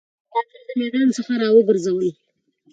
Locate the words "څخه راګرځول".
1.17-2.05